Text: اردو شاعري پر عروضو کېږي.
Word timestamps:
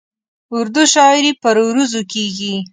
اردو 0.55 0.81
شاعري 0.93 1.31
پر 1.41 1.55
عروضو 1.67 2.01
کېږي. 2.13 2.53